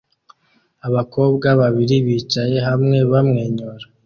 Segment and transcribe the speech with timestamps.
[0.87, 3.85] Abakobwa babiri bicaye hamwe bamwenyura